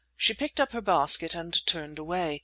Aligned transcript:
She 0.17 0.33
picked 0.33 0.59
up 0.59 0.71
her 0.71 0.81
basket, 0.81 1.35
and 1.35 1.63
turned 1.67 1.99
away. 1.99 2.39